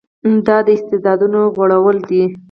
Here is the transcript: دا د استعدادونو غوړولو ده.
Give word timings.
دا 0.47 0.57
د 0.65 0.67
استعدادونو 0.77 1.39
غوړولو 1.55 2.01
ده. 2.09 2.23